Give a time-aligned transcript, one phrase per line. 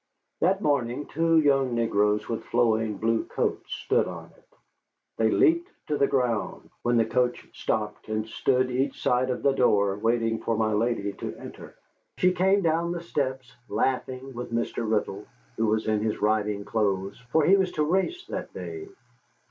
[0.39, 4.47] That morning two young negroes with flowing blue coats stood on it.
[5.17, 9.51] They leaped to the ground when the coach stopped, and stood each side of the
[9.51, 11.75] door, waiting for my lady to enter.
[12.17, 14.89] She came down the steps, laughing, with Mr.
[14.91, 18.87] Riddle, who was in his riding clothes, for he was to race that day.